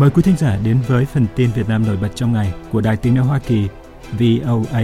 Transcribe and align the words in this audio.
Mời 0.00 0.10
quý 0.10 0.22
thính 0.22 0.36
giả 0.36 0.58
đến 0.64 0.78
với 0.88 1.04
phần 1.04 1.26
tin 1.36 1.50
Việt 1.54 1.68
Nam 1.68 1.84
nổi 1.86 1.96
bật 2.02 2.08
trong 2.14 2.32
ngày 2.32 2.52
của 2.72 2.80
Đài 2.80 2.96
Tiếng 2.96 3.14
nói 3.14 3.24
Hoa 3.24 3.38
Kỳ 3.38 3.68
VOA. 4.18 4.82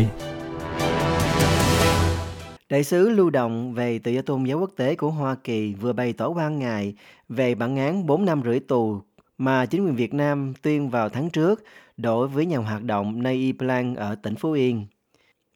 Đại 2.68 2.84
sứ 2.84 3.08
lưu 3.08 3.30
động 3.30 3.74
về 3.74 3.98
tự 3.98 4.12
do 4.12 4.22
tôn 4.22 4.44
giáo 4.44 4.58
quốc 4.58 4.70
tế 4.76 4.94
của 4.94 5.10
Hoa 5.10 5.36
Kỳ 5.44 5.74
vừa 5.74 5.92
bày 5.92 6.12
tỏ 6.12 6.28
quan 6.28 6.58
ngại 6.58 6.94
về 7.28 7.54
bản 7.54 7.76
án 7.76 8.06
4 8.06 8.24
năm 8.24 8.42
rưỡi 8.44 8.60
tù 8.60 9.00
mà 9.38 9.66
chính 9.66 9.84
quyền 9.84 9.96
Việt 9.96 10.14
Nam 10.14 10.54
tuyên 10.62 10.90
vào 10.90 11.08
tháng 11.08 11.30
trước 11.30 11.64
đối 11.96 12.28
với 12.28 12.46
nhà 12.46 12.58
hoạt 12.58 12.82
động 12.82 13.22
Nay 13.22 13.52
Plan 13.58 13.94
ở 13.94 14.14
tỉnh 14.14 14.34
Phú 14.34 14.52
Yên. 14.52 14.86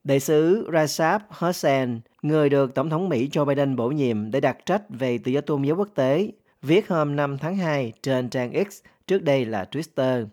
Đại 0.04 0.20
sứ 0.20 0.68
Rashad 0.72 1.20
Hussain, 1.28 2.00
người 2.22 2.48
được 2.48 2.74
Tổng 2.74 2.90
thống 2.90 3.08
Mỹ 3.08 3.28
Joe 3.32 3.44
Biden 3.44 3.76
bổ 3.76 3.88
nhiệm 3.88 4.30
để 4.30 4.40
đặc 4.40 4.58
trách 4.66 4.82
về 4.88 5.18
tự 5.18 5.32
do 5.32 5.40
tôn 5.40 5.62
giáo 5.62 5.76
quốc 5.76 5.88
tế, 5.94 6.30
viết 6.62 6.88
hôm 6.88 7.16
5 7.16 7.38
tháng 7.38 7.56
2 7.56 7.92
trên 8.02 8.28
trang 8.30 8.64
X, 8.70 8.82
trước 9.06 9.22
đây 9.22 9.44
là 9.44 9.66
Twitter. 9.70 10.26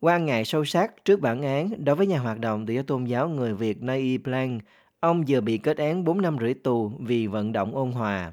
Quan 0.00 0.26
ngại 0.26 0.44
sâu 0.44 0.64
sắc 0.64 1.04
trước 1.04 1.20
bản 1.20 1.42
án 1.42 1.84
đối 1.84 1.96
với 1.96 2.06
nhà 2.06 2.18
hoạt 2.18 2.38
động 2.38 2.66
tự 2.66 2.74
do 2.74 2.82
tôn 2.82 3.04
giáo 3.04 3.28
người 3.28 3.54
Việt 3.54 3.82
Nay 3.82 4.18
Blanc, 4.24 4.62
ông 5.00 5.24
vừa 5.28 5.40
bị 5.40 5.58
kết 5.58 5.76
án 5.76 6.04
4 6.04 6.22
năm 6.22 6.36
rưỡi 6.40 6.54
tù 6.54 6.92
vì 7.00 7.26
vận 7.26 7.52
động 7.52 7.74
ôn 7.74 7.92
hòa. 7.92 8.32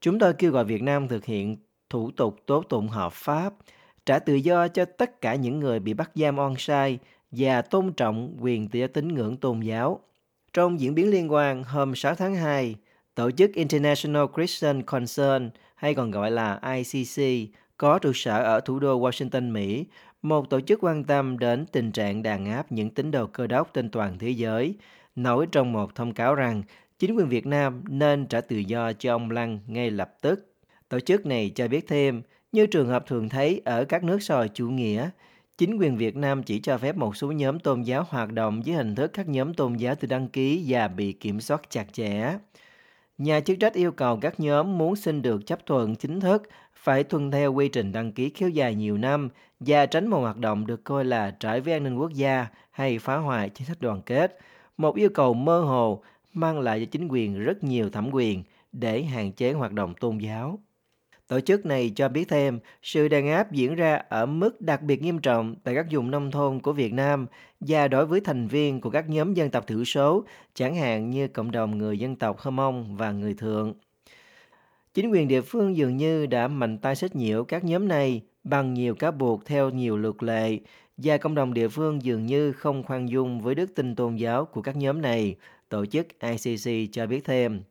Chúng 0.00 0.18
tôi 0.18 0.34
kêu 0.34 0.52
gọi 0.52 0.64
Việt 0.64 0.82
Nam 0.82 1.08
thực 1.08 1.24
hiện 1.24 1.56
thủ 1.90 2.10
tục 2.10 2.36
tố 2.46 2.62
tụng 2.62 2.88
hợp 2.88 3.12
pháp, 3.12 3.54
trả 4.06 4.18
tự 4.18 4.34
do 4.34 4.68
cho 4.68 4.84
tất 4.84 5.20
cả 5.20 5.34
những 5.34 5.60
người 5.60 5.80
bị 5.80 5.94
bắt 5.94 6.10
giam 6.14 6.38
oan 6.38 6.54
sai 6.58 6.98
và 7.30 7.62
tôn 7.62 7.92
trọng 7.92 8.36
quyền 8.40 8.68
tự 8.68 8.78
do 8.78 8.86
tín 8.86 9.08
ngưỡng 9.08 9.36
tôn 9.36 9.60
giáo. 9.60 10.00
Trong 10.52 10.80
diễn 10.80 10.94
biến 10.94 11.10
liên 11.10 11.32
quan, 11.32 11.64
hôm 11.64 11.94
6 11.94 12.14
tháng 12.14 12.34
2, 12.34 12.76
tổ 13.14 13.30
chức 13.30 13.54
International 13.54 14.24
Christian 14.36 14.82
Concern 14.82 15.50
hay 15.82 15.94
còn 15.94 16.10
gọi 16.10 16.30
là 16.30 16.60
ICC 16.74 17.48
có 17.76 17.98
trụ 17.98 18.12
sở 18.14 18.42
ở 18.42 18.60
thủ 18.60 18.78
đô 18.78 19.00
Washington, 19.00 19.52
Mỹ, 19.52 19.86
một 20.22 20.50
tổ 20.50 20.60
chức 20.60 20.78
quan 20.82 21.04
tâm 21.04 21.38
đến 21.38 21.66
tình 21.72 21.92
trạng 21.92 22.22
đàn 22.22 22.46
áp 22.46 22.72
những 22.72 22.90
tín 22.90 23.10
đồ 23.10 23.26
cơ 23.26 23.46
đốc 23.46 23.74
trên 23.74 23.90
toàn 23.90 24.18
thế 24.18 24.30
giới, 24.30 24.74
nói 25.16 25.46
trong 25.52 25.72
một 25.72 25.94
thông 25.94 26.14
cáo 26.14 26.34
rằng 26.34 26.62
chính 26.98 27.14
quyền 27.14 27.28
Việt 27.28 27.46
Nam 27.46 27.82
nên 27.88 28.26
trả 28.26 28.40
tự 28.40 28.56
do 28.56 28.92
cho 28.92 29.14
ông 29.14 29.30
Lăng 29.30 29.58
ngay 29.66 29.90
lập 29.90 30.14
tức. 30.20 30.54
Tổ 30.88 31.00
chức 31.00 31.26
này 31.26 31.52
cho 31.54 31.68
biết 31.68 31.88
thêm, 31.88 32.22
như 32.52 32.66
trường 32.66 32.88
hợp 32.88 33.06
thường 33.06 33.28
thấy 33.28 33.62
ở 33.64 33.84
các 33.84 34.04
nước 34.04 34.22
sòi 34.22 34.48
chủ 34.48 34.68
nghĩa, 34.68 35.10
chính 35.58 35.76
quyền 35.76 35.96
Việt 35.96 36.16
Nam 36.16 36.42
chỉ 36.42 36.60
cho 36.60 36.78
phép 36.78 36.96
một 36.96 37.16
số 37.16 37.32
nhóm 37.32 37.58
tôn 37.58 37.82
giáo 37.82 38.06
hoạt 38.08 38.32
động 38.32 38.66
dưới 38.66 38.76
hình 38.76 38.94
thức 38.94 39.10
các 39.14 39.28
nhóm 39.28 39.54
tôn 39.54 39.76
giáo 39.76 39.94
tự 39.94 40.08
đăng 40.08 40.28
ký 40.28 40.64
và 40.68 40.88
bị 40.88 41.12
kiểm 41.12 41.40
soát 41.40 41.70
chặt 41.70 41.92
chẽ. 41.92 42.32
Nhà 43.22 43.40
chức 43.40 43.60
trách 43.60 43.74
yêu 43.74 43.92
cầu 43.92 44.16
các 44.16 44.40
nhóm 44.40 44.78
muốn 44.78 44.96
xin 44.96 45.22
được 45.22 45.46
chấp 45.46 45.66
thuận 45.66 45.96
chính 45.96 46.20
thức 46.20 46.48
phải 46.74 47.04
tuân 47.04 47.30
theo 47.30 47.52
quy 47.52 47.68
trình 47.68 47.92
đăng 47.92 48.12
ký 48.12 48.30
kéo 48.30 48.48
dài 48.48 48.74
nhiều 48.74 48.98
năm 48.98 49.28
và 49.60 49.86
tránh 49.86 50.06
một 50.06 50.20
hoạt 50.20 50.36
động 50.36 50.66
được 50.66 50.84
coi 50.84 51.04
là 51.04 51.30
trái 51.30 51.60
với 51.60 51.72
an 51.72 51.84
ninh 51.84 51.96
quốc 51.96 52.12
gia 52.12 52.46
hay 52.70 52.98
phá 52.98 53.16
hoại 53.16 53.48
chính 53.48 53.66
sách 53.66 53.80
đoàn 53.80 54.02
kết. 54.06 54.38
Một 54.76 54.96
yêu 54.96 55.08
cầu 55.14 55.34
mơ 55.34 55.60
hồ 55.60 56.02
mang 56.32 56.60
lại 56.60 56.80
cho 56.80 56.86
chính 56.90 57.08
quyền 57.08 57.38
rất 57.38 57.64
nhiều 57.64 57.90
thẩm 57.90 58.10
quyền 58.12 58.42
để 58.72 59.02
hạn 59.02 59.32
chế 59.32 59.52
hoạt 59.52 59.72
động 59.72 59.94
tôn 60.00 60.18
giáo. 60.18 60.58
Tổ 61.32 61.40
chức 61.40 61.66
này 61.66 61.92
cho 61.96 62.08
biết 62.08 62.28
thêm, 62.28 62.58
sự 62.82 63.08
đàn 63.08 63.28
áp 63.28 63.52
diễn 63.52 63.74
ra 63.74 64.02
ở 64.08 64.26
mức 64.26 64.60
đặc 64.60 64.82
biệt 64.82 65.02
nghiêm 65.02 65.18
trọng 65.18 65.54
tại 65.64 65.74
các 65.74 65.86
vùng 65.90 66.10
nông 66.10 66.30
thôn 66.30 66.60
của 66.60 66.72
Việt 66.72 66.92
Nam 66.92 67.26
và 67.60 67.88
đối 67.88 68.06
với 68.06 68.20
thành 68.20 68.46
viên 68.46 68.80
của 68.80 68.90
các 68.90 69.08
nhóm 69.08 69.34
dân 69.34 69.50
tộc 69.50 69.66
thiểu 69.66 69.84
số, 69.84 70.24
chẳng 70.54 70.76
hạn 70.76 71.10
như 71.10 71.28
cộng 71.28 71.50
đồng 71.50 71.78
người 71.78 71.98
dân 71.98 72.16
tộc 72.16 72.38
Hơ 72.38 72.50
Mông 72.50 72.96
và 72.96 73.12
người 73.12 73.34
Thượng. 73.34 73.74
Chính 74.94 75.10
quyền 75.10 75.28
địa 75.28 75.40
phương 75.40 75.76
dường 75.76 75.96
như 75.96 76.26
đã 76.26 76.48
mạnh 76.48 76.78
tay 76.78 76.96
sách 76.96 77.16
nhiễu 77.16 77.44
các 77.44 77.64
nhóm 77.64 77.88
này 77.88 78.20
bằng 78.44 78.74
nhiều 78.74 78.94
cáo 78.94 79.12
buộc 79.12 79.44
theo 79.46 79.70
nhiều 79.70 79.96
luật 79.96 80.22
lệ 80.22 80.58
và 80.96 81.16
cộng 81.16 81.34
đồng 81.34 81.54
địa 81.54 81.68
phương 81.68 82.02
dường 82.02 82.26
như 82.26 82.52
không 82.52 82.82
khoan 82.82 83.08
dung 83.08 83.40
với 83.40 83.54
đức 83.54 83.74
tin 83.74 83.96
tôn 83.96 84.16
giáo 84.16 84.44
của 84.44 84.62
các 84.62 84.76
nhóm 84.76 85.02
này, 85.02 85.36
tổ 85.68 85.86
chức 85.86 86.06
ICC 86.20 86.92
cho 86.92 87.06
biết 87.06 87.24
thêm. 87.24 87.62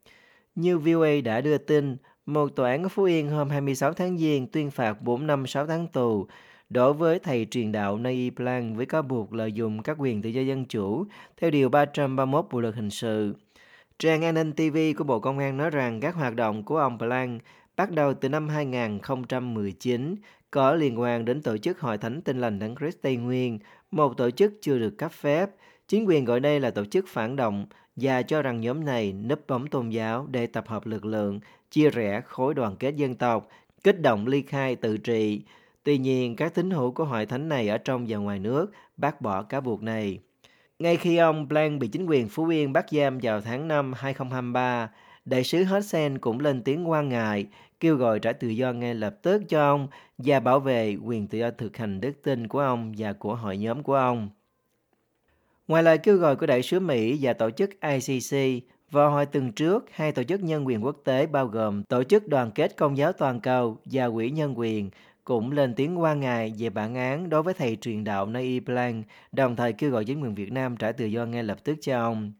Như 0.56 0.78
VOA 0.78 1.22
đã 1.24 1.42
đưa 1.42 1.58
tin, 1.58 1.98
một 2.26 2.56
tòa 2.56 2.70
án 2.70 2.84
ở 2.84 2.90
Phú 2.90 3.04
Yên 3.04 3.30
hôm 3.30 3.50
26 3.50 3.94
tháng 3.94 4.18
Giêng 4.18 4.48
tuyên 4.48 4.72
phạt 4.72 5.02
4 5.02 5.28
năm 5.28 5.48
6 5.48 5.68
tháng 5.68 5.88
tù 5.88 6.28
đối 6.70 6.94
với 6.94 7.20
thầy 7.20 7.48
truyền 7.52 7.72
đạo 7.72 7.98
Nay 7.98 8.32
Plan 8.36 8.76
với 8.76 8.86
cáo 8.86 9.02
buộc 9.02 9.34
lợi 9.34 9.52
dụng 9.52 9.84
các 9.84 9.98
quyền 10.00 10.22
tự 10.22 10.30
do 10.30 10.42
dân 10.42 10.66
chủ 10.66 11.06
theo 11.38 11.52
Điều 11.52 11.70
331 11.70 12.46
Bộ 12.52 12.60
Luật 12.60 12.76
Hình 12.76 12.90
sự. 12.90 13.36
Trang 14.00 14.24
an 14.24 14.36
ninh 14.36 14.54
TV 14.54 14.78
của 14.98 15.04
Bộ 15.04 15.20
Công 15.20 15.40
an 15.40 15.58
nói 15.58 15.70
rằng 15.70 16.00
các 16.00 16.16
hoạt 16.16 16.36
động 16.36 16.64
của 16.64 16.78
ông 16.78 16.98
Plan 16.98 17.40
bắt 17.76 17.92
đầu 17.92 18.14
từ 18.14 18.30
năm 18.30 18.50
2019 18.50 20.16
có 20.52 20.74
liên 20.74 21.00
quan 21.00 21.26
đến 21.26 21.42
tổ 21.42 21.58
chức 21.58 21.80
Hội 21.80 21.98
Thánh 21.98 22.22
Tinh 22.22 22.42
Lành 22.42 22.60
Đấng 22.60 22.76
Christ 22.76 22.98
Tây 23.02 23.16
Nguyên, 23.16 23.60
một 23.92 24.18
tổ 24.18 24.32
chức 24.32 24.54
chưa 24.62 24.78
được 24.78 24.98
cấp 24.98 25.12
phép. 25.12 25.50
Chính 25.88 26.06
quyền 26.08 26.26
gọi 26.26 26.40
đây 26.40 26.60
là 26.60 26.72
tổ 26.72 26.86
chức 26.86 27.06
phản 27.08 27.36
động 27.36 27.66
và 27.96 28.22
cho 28.22 28.42
rằng 28.42 28.62
nhóm 28.62 28.86
này 28.86 29.14
nấp 29.14 29.40
bóng 29.48 29.68
tôn 29.68 29.90
giáo 29.90 30.28
để 30.32 30.48
tập 30.48 30.68
hợp 30.68 30.86
lực 30.86 31.06
lượng, 31.06 31.40
chia 31.72 31.90
rẽ 31.90 32.22
khối 32.26 32.54
đoàn 32.54 32.76
kết 32.76 32.96
dân 32.96 33.16
tộc, 33.16 33.48
kích 33.84 34.02
động 34.02 34.28
ly 34.28 34.42
khai 34.42 34.76
tự 34.76 34.98
trị. 34.98 35.42
Tuy 35.84 35.98
nhiên, 35.98 36.36
các 36.36 36.56
tín 36.56 36.72
hữu 36.72 36.92
của 36.92 37.06
hội 37.06 37.26
thánh 37.26 37.50
này 37.50 37.68
ở 37.68 37.78
trong 37.78 38.06
và 38.08 38.18
ngoài 38.18 38.40
nước 38.40 38.72
bác 38.98 39.22
bỏ 39.22 39.44
cáo 39.44 39.62
buộc 39.62 39.84
này. 39.84 40.20
Ngay 40.80 40.98
khi 40.98 41.18
ông 41.18 41.48
Blank 41.48 41.82
bị 41.82 41.88
chính 41.88 42.06
quyền 42.06 42.30
Phú 42.30 42.48
Yên 42.48 42.74
bắt 42.74 42.86
giam 42.92 43.20
vào 43.22 43.42
tháng 43.42 43.68
5 43.68 43.94
2023, 43.94 44.90
đại 45.26 45.44
sứ 45.44 45.64
Hudson 45.64 46.18
cũng 46.18 46.40
lên 46.40 46.64
tiếng 46.64 46.90
quan 46.90 47.10
ngại, 47.10 47.48
kêu 47.80 47.96
gọi 47.96 48.20
trả 48.20 48.34
tự 48.34 48.48
do 48.48 48.72
ngay 48.74 48.96
lập 48.96 49.16
tức 49.22 49.44
cho 49.50 49.70
ông 49.70 49.88
và 50.18 50.40
bảo 50.40 50.60
vệ 50.60 50.96
quyền 51.04 51.28
tự 51.28 51.38
do 51.38 51.52
thực 51.52 51.78
hành 51.78 52.02
đức 52.02 52.14
tin 52.24 52.48
của 52.48 52.60
ông 52.60 52.94
và 52.98 53.14
của 53.14 53.36
hội 53.36 53.58
nhóm 53.58 53.84
của 53.84 53.96
ông. 53.96 54.30
Ngoài 55.72 55.84
lời 55.84 55.98
kêu 55.98 56.18
gọi 56.18 56.36
của 56.36 56.46
đại 56.46 56.62
sứ 56.62 56.80
Mỹ 56.80 57.18
và 57.22 57.34
tổ 57.34 57.50
chức 57.50 57.70
ICC, 57.82 58.64
vào 58.92 59.12
hồi 59.12 59.26
tuần 59.26 59.52
trước, 59.52 59.86
hai 59.92 60.12
tổ 60.12 60.24
chức 60.24 60.44
nhân 60.44 60.68
quyền 60.68 60.86
quốc 60.86 60.98
tế 61.04 61.26
bao 61.26 61.48
gồm 61.48 61.84
Tổ 61.84 62.04
chức 62.04 62.28
Đoàn 62.28 62.52
kết 62.52 62.78
Công 62.78 62.98
giáo 62.98 63.14
Toàn 63.14 63.40
cầu 63.40 63.78
và 63.86 64.10
Quỹ 64.10 64.30
Nhân 64.30 64.60
quyền 64.60 64.90
cũng 65.24 65.52
lên 65.52 65.76
tiếng 65.76 66.02
quan 66.02 66.20
ngại 66.20 66.54
về 66.58 66.70
bản 66.70 66.96
án 66.96 67.30
đối 67.30 67.44
với 67.44 67.54
thầy 67.54 67.76
truyền 67.76 68.04
đạo 68.04 68.26
Nay 68.26 68.60
Blanc, 68.60 69.06
đồng 69.32 69.56
thời 69.56 69.74
kêu 69.74 69.92
gọi 69.92 70.06
chính 70.06 70.22
quyền 70.22 70.36
Việt 70.36 70.52
Nam 70.52 70.78
trả 70.78 70.92
tự 70.92 71.06
do 71.06 71.26
ngay 71.26 71.44
lập 71.44 71.58
tức 71.64 71.78
cho 71.82 72.00
ông. 72.00 72.34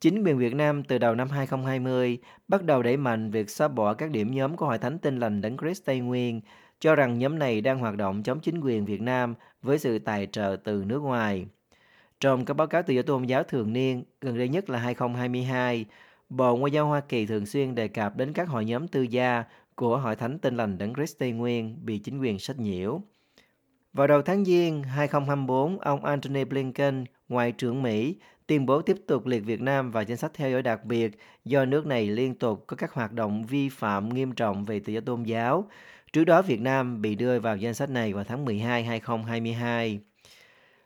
Chính 0.00 0.24
quyền 0.24 0.38
Việt 0.38 0.54
Nam 0.54 0.84
từ 0.84 0.98
đầu 0.98 1.14
năm 1.14 1.28
2020 1.28 2.18
bắt 2.48 2.64
đầu 2.64 2.82
đẩy 2.82 2.96
mạnh 2.96 3.30
việc 3.30 3.50
xóa 3.50 3.68
bỏ 3.68 3.94
các 3.94 4.10
điểm 4.10 4.34
nhóm 4.34 4.56
của 4.56 4.66
Hội 4.66 4.78
Thánh 4.78 4.98
Tinh 4.98 5.20
Lành 5.20 5.40
Đấng 5.40 5.56
Christ 5.58 5.84
Tây 5.84 6.00
Nguyên, 6.00 6.40
cho 6.80 6.94
rằng 6.94 7.18
nhóm 7.18 7.38
này 7.38 7.60
đang 7.60 7.78
hoạt 7.78 7.96
động 7.96 8.22
chống 8.22 8.40
chính 8.40 8.60
quyền 8.60 8.84
Việt 8.84 9.00
Nam 9.00 9.34
với 9.62 9.78
sự 9.78 9.98
tài 9.98 10.26
trợ 10.32 10.56
từ 10.64 10.84
nước 10.86 10.98
ngoài. 10.98 11.46
Trong 12.22 12.44
các 12.44 12.54
báo 12.54 12.66
cáo 12.66 12.82
tự 12.82 12.94
do 12.94 13.02
tôn 13.02 13.22
giáo 13.22 13.42
thường 13.42 13.72
niên, 13.72 14.04
gần 14.20 14.38
đây 14.38 14.48
nhất 14.48 14.70
là 14.70 14.78
2022, 14.78 15.84
Bộ 16.28 16.56
Ngoại 16.56 16.72
giao 16.72 16.86
Hoa 16.86 17.00
Kỳ 17.00 17.26
thường 17.26 17.46
xuyên 17.46 17.74
đề 17.74 17.88
cập 17.88 18.16
đến 18.16 18.32
các 18.32 18.48
hội 18.48 18.64
nhóm 18.64 18.88
tư 18.88 19.02
gia 19.02 19.44
của 19.74 19.98
Hội 19.98 20.16
Thánh 20.16 20.38
Tinh 20.38 20.56
Lành 20.56 20.78
Đấng 20.78 20.94
Christ 20.94 21.18
Tây 21.18 21.32
Nguyên 21.32 21.76
bị 21.84 21.98
chính 21.98 22.20
quyền 22.20 22.38
sách 22.38 22.58
nhiễu. 22.58 23.00
Vào 23.92 24.06
đầu 24.06 24.22
tháng 24.22 24.44
Giêng 24.44 24.82
2024, 24.82 25.78
ông 25.78 26.04
Antony 26.04 26.44
Blinken, 26.44 27.04
Ngoại 27.28 27.52
trưởng 27.52 27.82
Mỹ, 27.82 28.16
tuyên 28.46 28.66
bố 28.66 28.82
tiếp 28.82 28.96
tục 29.06 29.26
liệt 29.26 29.40
Việt 29.40 29.60
Nam 29.60 29.90
vào 29.90 30.02
danh 30.02 30.18
sách 30.18 30.34
theo 30.34 30.50
dõi 30.50 30.62
đặc 30.62 30.84
biệt 30.84 31.18
do 31.44 31.64
nước 31.64 31.86
này 31.86 32.06
liên 32.06 32.34
tục 32.34 32.64
có 32.66 32.76
các 32.76 32.92
hoạt 32.92 33.12
động 33.12 33.46
vi 33.46 33.68
phạm 33.68 34.08
nghiêm 34.08 34.32
trọng 34.32 34.64
về 34.64 34.80
tự 34.80 34.92
do 34.92 35.00
tôn 35.00 35.22
giáo. 35.22 35.68
Trước 36.12 36.24
đó, 36.24 36.42
Việt 36.42 36.60
Nam 36.60 37.02
bị 37.02 37.14
đưa 37.14 37.40
vào 37.40 37.56
danh 37.56 37.74
sách 37.74 37.90
này 37.90 38.12
vào 38.12 38.24
tháng 38.24 38.44
12 38.44 38.84
2022. 38.84 40.00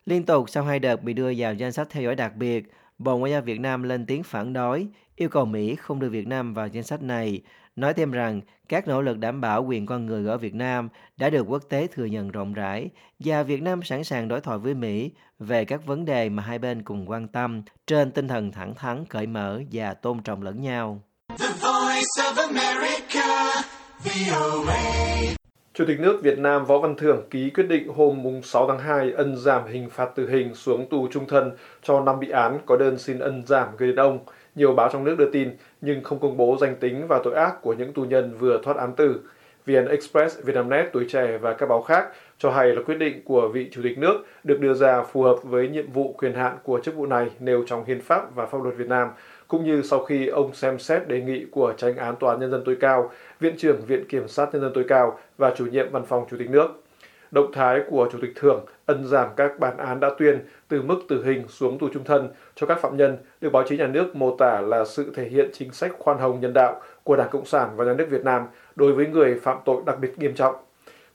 Liên 0.06 0.26
tục 0.26 0.50
sau 0.50 0.64
hai 0.64 0.78
đợt 0.78 1.02
bị 1.02 1.12
đưa 1.12 1.32
vào 1.36 1.54
danh 1.54 1.72
sách 1.72 1.90
theo 1.90 2.02
dõi 2.02 2.14
đặc 2.14 2.36
biệt, 2.36 2.72
Bộ 2.98 3.18
Ngoại 3.18 3.32
giao 3.32 3.42
Việt 3.42 3.60
Nam 3.60 3.82
lên 3.82 4.06
tiếng 4.06 4.22
phản 4.22 4.52
đối, 4.52 4.86
yêu 5.16 5.28
cầu 5.28 5.44
Mỹ 5.44 5.74
không 5.74 6.00
đưa 6.00 6.08
Việt 6.08 6.26
Nam 6.26 6.54
vào 6.54 6.68
danh 6.68 6.84
sách 6.84 7.02
này, 7.02 7.42
nói 7.76 7.94
thêm 7.94 8.10
rằng 8.10 8.40
các 8.68 8.88
nỗ 8.88 9.02
lực 9.02 9.18
đảm 9.18 9.40
bảo 9.40 9.64
quyền 9.64 9.86
con 9.86 10.06
người 10.06 10.26
ở 10.26 10.38
Việt 10.38 10.54
Nam 10.54 10.88
đã 11.16 11.30
được 11.30 11.42
quốc 11.48 11.62
tế 11.68 11.86
thừa 11.86 12.04
nhận 12.04 12.30
rộng 12.30 12.54
rãi 12.54 12.90
và 13.18 13.42
Việt 13.42 13.62
Nam 13.62 13.82
sẵn 13.82 14.04
sàng 14.04 14.28
đối 14.28 14.40
thoại 14.40 14.58
với 14.58 14.74
Mỹ 14.74 15.10
về 15.38 15.64
các 15.64 15.86
vấn 15.86 16.04
đề 16.04 16.28
mà 16.28 16.42
hai 16.42 16.58
bên 16.58 16.82
cùng 16.82 17.10
quan 17.10 17.28
tâm 17.28 17.62
trên 17.86 18.10
tinh 18.10 18.28
thần 18.28 18.52
thẳng 18.52 18.74
thắn, 18.74 19.04
cởi 19.04 19.26
mở 19.26 19.60
và 19.72 19.94
tôn 19.94 20.22
trọng 20.22 20.42
lẫn 20.42 20.62
nhau. 20.62 21.02
The 21.38 21.46
Voice 21.46 22.16
of 22.18 22.48
America, 22.48 23.62
VOA. 24.04 25.45
Chủ 25.76 25.84
tịch 25.84 26.00
nước 26.00 26.22
Việt 26.22 26.38
Nam 26.38 26.64
Võ 26.64 26.78
Văn 26.78 26.94
Thưởng 26.96 27.22
ký 27.30 27.50
quyết 27.50 27.68
định 27.68 27.88
hôm 27.88 28.40
6 28.42 28.68
tháng 28.68 28.78
2 28.78 29.12
ân 29.12 29.36
giảm 29.36 29.62
hình 29.66 29.90
phạt 29.90 30.08
tử 30.14 30.28
hình 30.28 30.54
xuống 30.54 30.88
tù 30.88 31.08
trung 31.10 31.26
thân 31.28 31.52
cho 31.82 32.00
5 32.00 32.20
bị 32.20 32.30
án 32.30 32.58
có 32.66 32.76
đơn 32.76 32.98
xin 32.98 33.18
ân 33.18 33.42
giảm 33.46 33.68
gửi 33.78 33.88
đến 33.88 33.96
ông. 33.96 34.18
Nhiều 34.54 34.72
báo 34.72 34.88
trong 34.92 35.04
nước 35.04 35.18
đưa 35.18 35.30
tin 35.30 35.50
nhưng 35.80 36.02
không 36.02 36.18
công 36.18 36.36
bố 36.36 36.56
danh 36.60 36.76
tính 36.76 37.06
và 37.08 37.20
tội 37.24 37.34
ác 37.34 37.62
của 37.62 37.72
những 37.72 37.92
tù 37.92 38.04
nhân 38.04 38.34
vừa 38.38 38.60
thoát 38.62 38.76
án 38.76 38.92
tử. 38.92 39.20
VN 39.66 39.88
Express, 39.88 40.42
Vietnamnet, 40.44 40.92
Tuổi 40.92 41.06
Trẻ 41.08 41.38
và 41.38 41.52
các 41.52 41.68
báo 41.68 41.82
khác 41.82 42.08
cho 42.38 42.50
hay 42.50 42.68
là 42.68 42.82
quyết 42.82 42.98
định 42.98 43.22
của 43.24 43.48
vị 43.48 43.68
chủ 43.72 43.80
tịch 43.84 43.98
nước 43.98 44.26
được 44.44 44.60
đưa 44.60 44.74
ra 44.74 45.02
phù 45.02 45.22
hợp 45.22 45.36
với 45.42 45.68
nhiệm 45.68 45.90
vụ 45.90 46.14
quyền 46.18 46.34
hạn 46.34 46.56
của 46.62 46.80
chức 46.80 46.94
vụ 46.94 47.06
này 47.06 47.30
nêu 47.40 47.64
trong 47.66 47.84
hiến 47.84 48.00
pháp 48.00 48.34
và 48.34 48.46
pháp 48.46 48.62
luật 48.62 48.76
Việt 48.76 48.88
Nam 48.88 49.08
cũng 49.48 49.64
như 49.64 49.82
sau 49.82 50.04
khi 50.04 50.26
ông 50.26 50.54
xem 50.54 50.78
xét 50.78 51.08
đề 51.08 51.20
nghị 51.20 51.46
của 51.50 51.74
tranh 51.76 51.96
án 51.96 52.16
tòa 52.16 52.30
án 52.30 52.40
nhân 52.40 52.50
dân 52.50 52.62
tối 52.64 52.76
cao, 52.80 53.10
viện 53.40 53.54
trưởng 53.58 53.80
viện 53.86 54.04
kiểm 54.08 54.28
sát 54.28 54.48
nhân 54.52 54.62
dân 54.62 54.72
tối 54.74 54.84
cao 54.88 55.18
và 55.38 55.54
chủ 55.56 55.66
nhiệm 55.66 55.90
văn 55.90 56.04
phòng 56.06 56.26
chủ 56.30 56.36
tịch 56.38 56.50
nước. 56.50 56.82
Động 57.30 57.52
thái 57.52 57.80
của 57.90 58.08
Chủ 58.12 58.18
tịch 58.22 58.32
Thưởng 58.36 58.64
ân 58.86 59.04
giảm 59.04 59.28
các 59.36 59.58
bản 59.58 59.76
án 59.76 60.00
đã 60.00 60.10
tuyên 60.18 60.38
từ 60.68 60.82
mức 60.82 60.98
tử 61.08 61.24
hình 61.24 61.48
xuống 61.48 61.78
tù 61.78 61.88
trung 61.94 62.04
thân 62.04 62.28
cho 62.54 62.66
các 62.66 62.80
phạm 62.80 62.96
nhân 62.96 63.16
được 63.40 63.52
báo 63.52 63.62
chí 63.68 63.76
nhà 63.76 63.86
nước 63.86 64.16
mô 64.16 64.36
tả 64.36 64.60
là 64.60 64.84
sự 64.84 65.12
thể 65.14 65.24
hiện 65.24 65.50
chính 65.52 65.72
sách 65.72 65.92
khoan 65.98 66.18
hồng 66.18 66.40
nhân 66.40 66.52
đạo 66.52 66.80
của 67.04 67.16
Đảng 67.16 67.28
Cộng 67.30 67.44
sản 67.44 67.70
và 67.76 67.84
nhà 67.84 67.94
nước 67.94 68.06
Việt 68.10 68.24
Nam 68.24 68.46
đối 68.76 68.92
với 68.92 69.06
người 69.06 69.40
phạm 69.42 69.58
tội 69.64 69.82
đặc 69.86 69.98
biệt 70.00 70.18
nghiêm 70.18 70.34
trọng. 70.34 70.65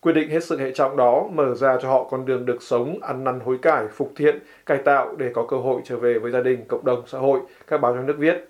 Quyết 0.02 0.14
định 0.14 0.30
hết 0.30 0.44
sức 0.44 0.60
hệ 0.60 0.72
trọng 0.72 0.98
đó 0.98 1.28
mở 1.34 1.56
ra 1.56 1.78
cho 1.82 1.90
họ 1.90 2.04
con 2.04 2.26
đường 2.26 2.46
được 2.46 2.64
sống, 2.64 3.00
ăn 3.02 3.24
năn 3.24 3.40
hối 3.40 3.58
cải, 3.62 3.88
phục 3.88 4.12
thiện, 4.16 4.40
cải 4.66 4.78
tạo 4.78 5.16
để 5.18 5.32
có 5.34 5.46
cơ 5.48 5.58
hội 5.58 5.82
trở 5.86 5.98
về 5.98 6.20
với 6.20 6.32
gia 6.32 6.42
đình, 6.42 6.66
cộng 6.68 6.86
đồng, 6.86 7.04
xã 7.08 7.20
hội, 7.20 7.40
các 7.68 7.82
báo 7.82 7.96
trong 7.96 8.06
nước 8.06 8.16
viết. 8.18 8.48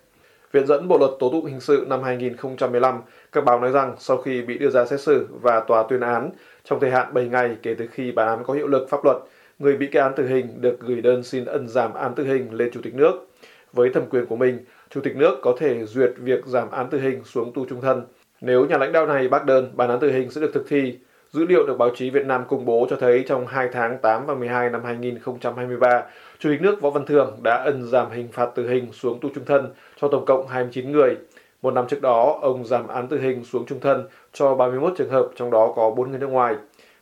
Viện 0.51 0.67
dẫn 0.67 0.87
Bộ 0.87 0.97
luật 0.97 1.11
tố 1.19 1.29
tụng 1.31 1.45
hình 1.45 1.59
sự 1.59 1.85
năm 1.89 2.03
2015, 2.03 3.01
các 3.31 3.45
báo 3.45 3.59
nói 3.59 3.71
rằng 3.71 3.95
sau 3.99 4.17
khi 4.17 4.41
bị 4.41 4.57
đưa 4.57 4.69
ra 4.69 4.85
xét 4.85 4.99
xử 4.99 5.27
và 5.41 5.59
tòa 5.59 5.83
tuyên 5.89 5.99
án, 5.99 6.29
trong 6.63 6.79
thời 6.79 6.91
hạn 6.91 7.13
7 7.13 7.27
ngày 7.27 7.57
kể 7.63 7.75
từ 7.77 7.87
khi 7.91 8.11
bản 8.11 8.27
án 8.27 8.43
có 8.43 8.53
hiệu 8.53 8.67
lực 8.67 8.89
pháp 8.89 9.05
luật, 9.05 9.17
người 9.59 9.77
bị 9.77 9.87
kết 9.91 9.99
án 9.99 10.13
tử 10.15 10.27
hình 10.27 10.61
được 10.61 10.79
gửi 10.79 11.01
đơn 11.01 11.23
xin 11.23 11.45
ân 11.45 11.67
giảm 11.67 11.93
án 11.93 12.15
tử 12.15 12.23
hình 12.23 12.53
lên 12.53 12.71
Chủ 12.71 12.79
tịch 12.83 12.95
nước. 12.95 13.27
Với 13.73 13.89
thẩm 13.89 14.03
quyền 14.09 14.25
của 14.25 14.35
mình, 14.35 14.59
Chủ 14.89 15.01
tịch 15.01 15.15
nước 15.15 15.39
có 15.41 15.55
thể 15.59 15.85
duyệt 15.85 16.11
việc 16.17 16.45
giảm 16.45 16.71
án 16.71 16.89
tử 16.89 16.99
hình 16.99 17.23
xuống 17.23 17.53
tù 17.53 17.65
trung 17.65 17.81
thân. 17.81 18.05
Nếu 18.41 18.65
nhà 18.65 18.77
lãnh 18.77 18.91
đạo 18.91 19.07
này 19.07 19.27
bác 19.27 19.45
đơn, 19.45 19.71
bản 19.75 19.89
án 19.89 19.99
tử 19.99 20.11
hình 20.11 20.31
sẽ 20.31 20.41
được 20.41 20.51
thực 20.53 20.69
thi. 20.69 20.97
Dữ 21.33 21.45
liệu 21.45 21.65
được 21.65 21.77
báo 21.77 21.89
chí 21.95 22.09
Việt 22.09 22.25
Nam 22.25 22.43
công 22.47 22.65
bố 22.65 22.87
cho 22.89 22.95
thấy 22.95 23.23
trong 23.27 23.47
2 23.47 23.69
tháng 23.71 23.97
8 24.01 24.25
và 24.25 24.35
12 24.35 24.69
năm 24.69 24.83
2023, 24.83 26.03
Chủ 26.39 26.49
tịch 26.49 26.61
nước 26.61 26.81
Võ 26.81 26.89
Văn 26.89 27.05
Thưởng 27.05 27.39
đã 27.43 27.55
ân 27.55 27.83
giảm 27.83 28.11
hình 28.11 28.27
phạt 28.31 28.45
tử 28.55 28.69
hình 28.69 28.91
xuống 28.91 29.19
tù 29.19 29.29
trung 29.35 29.45
thân 29.45 29.73
cho 30.01 30.07
tổng 30.07 30.25
cộng 30.25 30.47
29 30.47 30.91
người. 30.91 31.17
Một 31.61 31.73
năm 31.73 31.85
trước 31.87 32.01
đó, 32.01 32.39
ông 32.41 32.65
giảm 32.65 32.87
án 32.87 33.07
tử 33.07 33.19
hình 33.19 33.43
xuống 33.43 33.65
trung 33.65 33.79
thân 33.79 34.07
cho 34.33 34.55
31 34.55 34.93
trường 34.97 35.09
hợp, 35.09 35.29
trong 35.35 35.51
đó 35.51 35.73
có 35.75 35.91
4 35.91 36.09
người 36.09 36.19
nước 36.19 36.29
ngoài. 36.29 36.55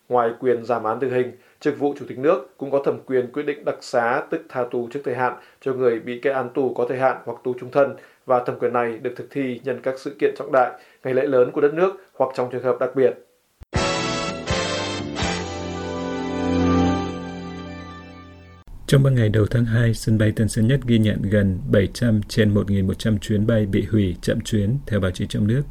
Ngoài 0.09 0.29
quyền 0.39 0.65
giảm 0.65 0.83
án 0.83 0.99
tử 0.99 1.09
hình, 1.09 1.31
chức 1.59 1.79
vụ 1.79 1.93
chủ 1.99 2.05
tịch 2.09 2.19
nước 2.19 2.57
cũng 2.57 2.71
có 2.71 2.81
thẩm 2.85 2.99
quyền 3.05 3.31
quyết 3.31 3.43
định 3.43 3.65
đặc 3.65 3.77
xá 3.81 4.23
tức 4.29 4.41
tha 4.49 4.63
tù 4.71 4.87
trước 4.91 5.01
thời 5.05 5.15
hạn 5.15 5.33
cho 5.61 5.73
người 5.73 5.99
bị 5.99 6.19
kết 6.21 6.31
án 6.31 6.49
tù 6.49 6.73
có 6.73 6.85
thời 6.89 6.99
hạn 6.99 7.17
hoặc 7.25 7.37
tù 7.43 7.53
trung 7.59 7.71
thân 7.71 7.95
và 8.25 8.43
thẩm 8.43 8.59
quyền 8.59 8.73
này 8.73 8.97
được 9.01 9.13
thực 9.15 9.31
thi 9.31 9.61
nhân 9.63 9.79
các 9.83 9.99
sự 9.99 10.15
kiện 10.19 10.33
trọng 10.37 10.51
đại, 10.51 10.71
ngày 11.03 11.13
lễ 11.13 11.23
lớn 11.23 11.51
của 11.51 11.61
đất 11.61 11.73
nước 11.73 11.91
hoặc 12.17 12.31
trong 12.35 12.49
trường 12.51 12.63
hợp 12.63 12.79
đặc 12.79 12.95
biệt. 12.95 13.28
Trong 18.89 19.03
3 19.03 19.09
ngày 19.09 19.29
đầu 19.29 19.45
tháng 19.45 19.65
2, 19.65 19.93
sân 19.93 20.17
bay 20.17 20.31
Tân 20.31 20.49
Sơn 20.49 20.67
Nhất 20.67 20.79
ghi 20.85 20.99
nhận 20.99 21.21
gần 21.21 21.59
700 21.71 22.21
trên 22.27 22.53
1.100 22.53 23.17
chuyến 23.17 23.47
bay 23.47 23.65
bị 23.65 23.85
hủy 23.91 24.15
chậm 24.21 24.41
chuyến 24.41 24.77
theo 24.87 24.99
báo 24.99 25.11
chí 25.11 25.25
trong 25.29 25.47
nước. 25.47 25.61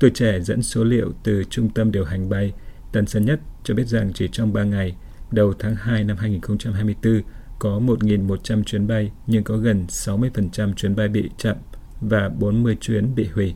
Tuổi 0.00 0.10
trẻ 0.10 0.40
dẫn 0.40 0.62
số 0.62 0.84
liệu 0.84 1.12
từ 1.22 1.44
Trung 1.44 1.70
tâm 1.70 1.92
điều 1.92 2.04
hành 2.04 2.28
bay 2.28 2.52
Tân 2.92 3.06
Sơn 3.06 3.24
Nhất 3.24 3.40
cho 3.64 3.74
biết 3.74 3.86
rằng 3.86 4.12
chỉ 4.14 4.28
trong 4.32 4.52
3 4.52 4.64
ngày 4.64 4.96
đầu 5.30 5.54
tháng 5.58 5.74
2 5.74 6.04
năm 6.04 6.16
2024 6.16 7.22
có 7.58 7.80
1.100 7.80 8.62
chuyến 8.62 8.86
bay 8.86 9.10
nhưng 9.26 9.44
có 9.44 9.56
gần 9.56 9.86
60% 9.88 10.72
chuyến 10.72 10.96
bay 10.96 11.08
bị 11.08 11.30
chậm 11.38 11.56
và 12.00 12.28
40 12.28 12.76
chuyến 12.80 13.14
bị 13.14 13.28
hủy. 13.34 13.54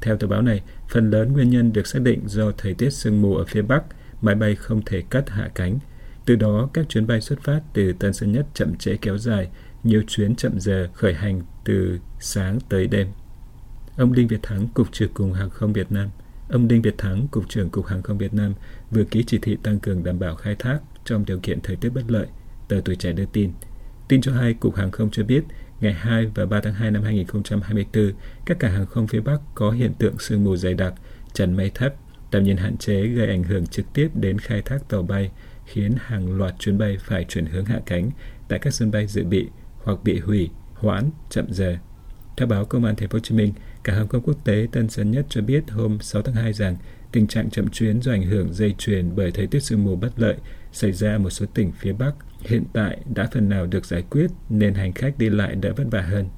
Theo 0.00 0.16
tờ 0.16 0.26
báo 0.26 0.42
này, 0.42 0.62
phần 0.88 1.10
lớn 1.10 1.32
nguyên 1.32 1.50
nhân 1.50 1.72
được 1.72 1.86
xác 1.86 2.02
định 2.02 2.20
do 2.26 2.52
thời 2.58 2.74
tiết 2.74 2.90
sương 2.90 3.22
mù 3.22 3.36
ở 3.36 3.44
phía 3.44 3.62
Bắc, 3.62 3.82
máy 4.22 4.34
bay 4.34 4.54
không 4.54 4.82
thể 4.86 5.02
cất 5.10 5.30
hạ 5.30 5.50
cánh. 5.54 5.78
Từ 6.28 6.36
đó, 6.36 6.68
các 6.72 6.88
chuyến 6.88 7.06
bay 7.06 7.20
xuất 7.20 7.40
phát 7.40 7.60
từ 7.72 7.92
Tân 7.92 8.12
Sơn 8.12 8.32
Nhất 8.32 8.46
chậm 8.54 8.76
trễ 8.76 8.96
kéo 8.96 9.18
dài, 9.18 9.48
nhiều 9.84 10.02
chuyến 10.06 10.34
chậm 10.36 10.60
giờ 10.60 10.88
khởi 10.94 11.14
hành 11.14 11.42
từ 11.64 11.98
sáng 12.20 12.58
tới 12.68 12.86
đêm. 12.86 13.06
Ông 13.96 14.12
Đinh 14.12 14.28
Việt 14.28 14.42
Thắng, 14.42 14.68
Cục 14.68 14.92
trưởng 14.92 15.12
Cục 15.12 15.32
Hàng 15.32 15.50
không 15.50 15.72
Việt 15.72 15.92
Nam, 15.92 16.08
ông 16.48 16.68
Đinh 16.68 16.82
Việt 16.82 16.98
Thắng, 16.98 17.28
Cục 17.28 17.48
trưởng 17.48 17.70
Cục 17.70 17.86
Hàng 17.86 18.02
không 18.02 18.18
Việt 18.18 18.34
Nam 18.34 18.54
vừa 18.90 19.04
ký 19.04 19.24
chỉ 19.26 19.38
thị 19.42 19.56
tăng 19.62 19.80
cường 19.80 20.04
đảm 20.04 20.18
bảo 20.18 20.36
khai 20.36 20.56
thác 20.58 20.78
trong 21.04 21.24
điều 21.26 21.38
kiện 21.38 21.60
thời 21.60 21.76
tiết 21.76 21.88
bất 21.88 22.04
lợi, 22.08 22.26
tờ 22.68 22.80
tuổi 22.84 22.96
trẻ 22.96 23.12
đưa 23.12 23.26
tin. 23.26 23.52
Tin 24.08 24.20
cho 24.20 24.32
hay, 24.32 24.54
Cục 24.54 24.74
Hàng 24.74 24.90
không 24.90 25.10
cho 25.10 25.24
biết, 25.24 25.44
ngày 25.80 25.92
2 25.92 26.26
và 26.34 26.46
3 26.46 26.60
tháng 26.60 26.74
2 26.74 26.90
năm 26.90 27.02
2024, 27.02 28.12
các 28.46 28.58
cảng 28.58 28.72
hàng 28.72 28.86
không 28.86 29.06
phía 29.06 29.20
Bắc 29.20 29.40
có 29.54 29.70
hiện 29.70 29.94
tượng 29.98 30.18
sương 30.18 30.44
mù 30.44 30.56
dày 30.56 30.74
đặc, 30.74 30.94
trần 31.32 31.56
mây 31.56 31.70
thấp, 31.74 31.94
tầm 32.30 32.44
nhìn 32.44 32.56
hạn 32.56 32.76
chế 32.76 33.06
gây 33.06 33.28
ảnh 33.28 33.42
hưởng 33.42 33.66
trực 33.66 33.86
tiếp 33.94 34.08
đến 34.14 34.38
khai 34.38 34.62
thác 34.62 34.88
tàu 34.88 35.02
bay, 35.02 35.30
khiến 35.72 35.94
hàng 35.98 36.38
loạt 36.38 36.54
chuyến 36.58 36.78
bay 36.78 36.96
phải 37.00 37.24
chuyển 37.24 37.46
hướng 37.46 37.64
hạ 37.64 37.80
cánh 37.86 38.10
tại 38.48 38.58
các 38.58 38.74
sân 38.74 38.90
bay 38.90 39.06
dự 39.06 39.24
bị 39.24 39.48
hoặc 39.84 39.98
bị 40.04 40.18
hủy, 40.18 40.50
hoãn, 40.74 41.10
chậm 41.30 41.46
giờ. 41.50 41.76
Theo 42.36 42.48
báo 42.48 42.64
Công 42.64 42.84
an 42.84 42.96
Thành 42.96 43.08
phố 43.08 43.16
Hồ 43.16 43.20
Chí 43.20 43.34
Minh, 43.34 43.52
Cảng 43.84 43.96
hàng 43.96 44.08
không 44.08 44.22
quốc 44.22 44.44
tế 44.44 44.66
Tân 44.72 44.88
Sơn 44.88 45.10
Nhất 45.10 45.26
cho 45.28 45.42
biết 45.42 45.70
hôm 45.70 45.98
6 46.00 46.22
tháng 46.22 46.34
2 46.34 46.52
rằng 46.52 46.76
tình 47.12 47.26
trạng 47.26 47.50
chậm 47.50 47.68
chuyến 47.68 48.02
do 48.02 48.12
ảnh 48.12 48.22
hưởng 48.22 48.52
dây 48.52 48.74
chuyền 48.78 49.16
bởi 49.16 49.30
thời 49.30 49.46
tiết 49.46 49.60
sương 49.60 49.84
mù 49.84 49.96
bất 49.96 50.12
lợi 50.16 50.36
xảy 50.72 50.92
ra 50.92 51.18
một 51.18 51.30
số 51.30 51.46
tỉnh 51.54 51.72
phía 51.72 51.92
Bắc 51.92 52.12
hiện 52.40 52.64
tại 52.72 52.98
đã 53.14 53.28
phần 53.32 53.48
nào 53.48 53.66
được 53.66 53.84
giải 53.84 54.02
quyết 54.10 54.30
nên 54.48 54.74
hành 54.74 54.92
khách 54.92 55.18
đi 55.18 55.30
lại 55.30 55.54
đỡ 55.54 55.72
vất 55.76 55.84
vả 55.90 56.00
hơn. 56.00 56.28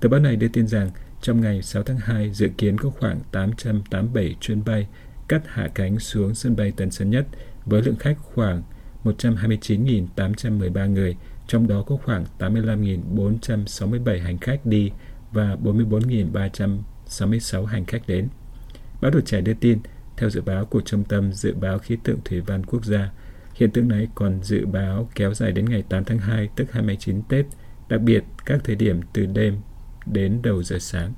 Tờ 0.00 0.08
báo 0.08 0.20
này 0.20 0.36
đưa 0.36 0.48
tin 0.48 0.66
rằng 0.66 0.90
trong 1.22 1.40
ngày 1.40 1.62
6 1.62 1.82
tháng 1.82 1.98
2 1.98 2.30
dự 2.30 2.48
kiến 2.58 2.78
có 2.78 2.90
khoảng 2.90 3.20
887 3.32 4.36
chuyến 4.40 4.64
bay 4.64 4.86
cắt 5.28 5.42
hạ 5.46 5.68
cánh 5.74 5.98
xuống 5.98 6.34
sân 6.34 6.56
bay 6.56 6.72
Tân 6.76 6.90
Sơn 6.90 7.10
Nhất 7.10 7.26
với 7.64 7.82
lượng 7.82 7.96
khách 7.96 8.18
khoảng 8.18 8.62
129.813 9.04 10.92
người, 10.92 11.16
trong 11.46 11.68
đó 11.68 11.82
có 11.82 11.96
khoảng 11.96 12.24
85.467 12.38 14.22
hành 14.22 14.38
khách 14.38 14.66
đi 14.66 14.90
và 15.32 15.56
44.366 15.62 17.64
hành 17.64 17.84
khách 17.84 18.02
đến. 18.06 18.28
Báo 19.00 19.10
Tuổi 19.10 19.22
Trẻ 19.22 19.40
đưa 19.40 19.54
tin, 19.54 19.78
theo 20.16 20.30
dự 20.30 20.40
báo 20.40 20.64
của 20.64 20.80
Trung 20.80 21.04
tâm 21.04 21.32
Dự 21.32 21.54
báo 21.54 21.78
Khí 21.78 21.96
tượng 22.04 22.18
Thủy 22.24 22.40
văn 22.40 22.66
Quốc 22.66 22.84
gia, 22.84 23.10
hiện 23.54 23.70
tượng 23.70 23.88
này 23.88 24.08
còn 24.14 24.42
dự 24.42 24.66
báo 24.66 25.08
kéo 25.14 25.34
dài 25.34 25.52
đến 25.52 25.64
ngày 25.64 25.82
8 25.88 26.04
tháng 26.04 26.18
2, 26.18 26.48
tức 26.56 26.72
29 26.72 27.22
Tết, 27.22 27.46
đặc 27.88 28.00
biệt 28.00 28.24
các 28.46 28.60
thời 28.64 28.76
điểm 28.76 29.00
từ 29.12 29.26
đêm 29.26 29.60
đến 30.06 30.40
đầu 30.42 30.62
giờ 30.62 30.78
sáng. 30.78 31.12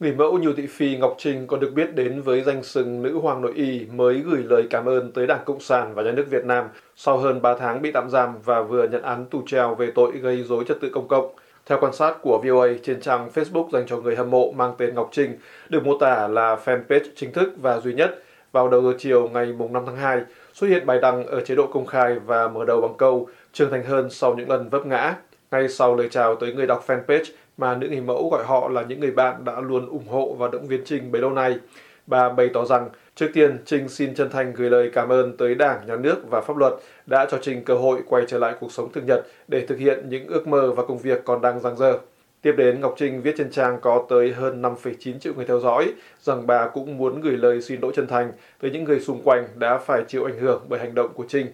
Người 0.00 0.12
mẫu 0.12 0.38
nhiều 0.38 0.52
thị 0.56 0.66
phi 0.66 0.96
Ngọc 0.96 1.14
Trinh 1.18 1.46
còn 1.46 1.60
được 1.60 1.72
biết 1.74 1.94
đến 1.94 2.22
với 2.22 2.42
danh 2.42 2.62
sừng 2.62 3.02
nữ 3.02 3.18
hoàng 3.18 3.42
nội 3.42 3.52
y 3.54 3.86
mới 3.86 4.22
gửi 4.26 4.42
lời 4.42 4.66
cảm 4.70 4.88
ơn 4.88 5.12
tới 5.12 5.26
Đảng 5.26 5.44
Cộng 5.44 5.60
sản 5.60 5.94
và 5.94 6.02
nhà 6.02 6.12
nước 6.12 6.26
Việt 6.30 6.44
Nam 6.44 6.68
sau 6.96 7.18
hơn 7.18 7.42
3 7.42 7.54
tháng 7.58 7.82
bị 7.82 7.90
tạm 7.92 8.10
giam 8.10 8.34
và 8.44 8.62
vừa 8.62 8.88
nhận 8.88 9.02
án 9.02 9.26
tù 9.30 9.42
treo 9.46 9.74
về 9.74 9.90
tội 9.94 10.12
gây 10.12 10.42
rối 10.42 10.64
trật 10.68 10.80
tự 10.80 10.90
công 10.90 11.08
cộng. 11.08 11.34
Theo 11.66 11.78
quan 11.80 11.92
sát 11.92 12.16
của 12.22 12.40
VOA 12.44 12.68
trên 12.82 13.00
trang 13.00 13.28
Facebook 13.34 13.70
dành 13.72 13.86
cho 13.86 13.96
người 13.96 14.16
hâm 14.16 14.30
mộ 14.30 14.52
mang 14.52 14.74
tên 14.78 14.94
Ngọc 14.94 15.08
Trinh, 15.12 15.38
được 15.68 15.86
mô 15.86 15.98
tả 15.98 16.28
là 16.28 16.56
fanpage 16.64 17.08
chính 17.14 17.32
thức 17.32 17.52
và 17.62 17.80
duy 17.80 17.94
nhất, 17.94 18.22
vào 18.52 18.68
đầu 18.68 18.82
giờ 18.82 18.92
chiều 18.98 19.28
ngày 19.28 19.46
5 19.70 19.82
tháng 19.86 19.96
2, 19.96 20.20
xuất 20.52 20.66
hiện 20.66 20.86
bài 20.86 20.98
đăng 21.02 21.26
ở 21.26 21.40
chế 21.40 21.54
độ 21.54 21.66
công 21.66 21.86
khai 21.86 22.18
và 22.26 22.48
mở 22.48 22.64
đầu 22.64 22.80
bằng 22.80 22.94
câu 22.98 23.28
trưởng 23.52 23.70
thành 23.70 23.84
hơn 23.84 24.10
sau 24.10 24.34
những 24.34 24.50
lần 24.50 24.68
vấp 24.68 24.86
ngã. 24.86 25.14
Ngay 25.50 25.68
sau 25.68 25.96
lời 25.96 26.08
chào 26.10 26.34
tới 26.34 26.52
người 26.52 26.66
đọc 26.66 26.84
fanpage 26.86 27.24
mà 27.56 27.74
nữ 27.74 27.88
hình 27.90 28.06
mẫu 28.06 28.28
gọi 28.30 28.44
họ 28.44 28.68
là 28.68 28.82
những 28.82 29.00
người 29.00 29.10
bạn 29.10 29.44
đã 29.44 29.60
luôn 29.60 29.88
ủng 29.88 30.08
hộ 30.08 30.34
và 30.38 30.48
động 30.48 30.66
viên 30.66 30.84
Trinh 30.84 31.12
bấy 31.12 31.22
lâu 31.22 31.30
nay, 31.30 31.58
bà 32.06 32.28
bày 32.28 32.48
tỏ 32.54 32.64
rằng 32.64 32.88
Trước 33.16 33.30
tiên, 33.34 33.58
Trinh 33.64 33.88
xin 33.88 34.14
chân 34.14 34.30
thành 34.30 34.52
gửi 34.52 34.70
lời 34.70 34.90
cảm 34.92 35.08
ơn 35.08 35.36
tới 35.36 35.54
Đảng, 35.54 35.86
Nhà 35.86 35.96
nước 35.96 36.30
và 36.30 36.40
pháp 36.40 36.56
luật 36.56 36.74
đã 37.06 37.26
cho 37.30 37.38
Trinh 37.42 37.64
cơ 37.64 37.74
hội 37.74 38.02
quay 38.08 38.24
trở 38.28 38.38
lại 38.38 38.54
cuộc 38.60 38.72
sống 38.72 38.92
thường 38.92 39.06
nhật 39.06 39.26
để 39.48 39.66
thực 39.66 39.78
hiện 39.78 40.08
những 40.08 40.26
ước 40.26 40.48
mơ 40.48 40.72
và 40.72 40.84
công 40.84 40.98
việc 40.98 41.24
còn 41.24 41.40
đang 41.40 41.60
dang 41.60 41.76
dở. 41.76 41.98
Tiếp 42.42 42.52
đến, 42.56 42.80
Ngọc 42.80 42.94
Trinh 42.98 43.22
viết 43.22 43.34
trên 43.38 43.50
trang 43.50 43.78
có 43.80 44.06
tới 44.08 44.32
hơn 44.32 44.62
5,9 44.62 45.18
triệu 45.18 45.34
người 45.34 45.44
theo 45.44 45.60
dõi 45.60 45.92
rằng 46.20 46.46
bà 46.46 46.68
cũng 46.68 46.96
muốn 46.96 47.20
gửi 47.20 47.36
lời 47.36 47.62
xin 47.62 47.80
lỗi 47.80 47.92
chân 47.96 48.06
thành 48.06 48.32
tới 48.60 48.70
những 48.70 48.84
người 48.84 49.00
xung 49.00 49.22
quanh 49.24 49.46
đã 49.54 49.78
phải 49.78 50.02
chịu 50.08 50.24
ảnh 50.24 50.38
hưởng 50.38 50.66
bởi 50.68 50.80
hành 50.80 50.94
động 50.94 51.10
của 51.14 51.24
Trinh. 51.28 51.46